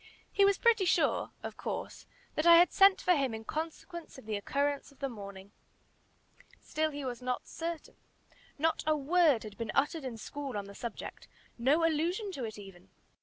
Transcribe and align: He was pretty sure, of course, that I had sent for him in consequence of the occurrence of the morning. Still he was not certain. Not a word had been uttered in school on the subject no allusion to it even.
He 0.31 0.43
was 0.45 0.57
pretty 0.57 0.85
sure, 0.85 1.29
of 1.43 1.57
course, 1.57 2.07
that 2.33 2.47
I 2.47 2.55
had 2.55 2.73
sent 2.73 2.99
for 2.99 3.11
him 3.15 3.35
in 3.35 3.43
consequence 3.45 4.17
of 4.17 4.25
the 4.25 4.35
occurrence 4.35 4.91
of 4.91 4.97
the 4.97 5.07
morning. 5.09 5.51
Still 6.59 6.89
he 6.89 7.05
was 7.05 7.21
not 7.21 7.47
certain. 7.47 7.97
Not 8.57 8.83
a 8.87 8.97
word 8.97 9.43
had 9.43 9.59
been 9.59 9.71
uttered 9.75 10.03
in 10.03 10.17
school 10.17 10.57
on 10.57 10.65
the 10.65 10.73
subject 10.73 11.27
no 11.59 11.85
allusion 11.85 12.31
to 12.31 12.43
it 12.45 12.57
even. 12.57 12.89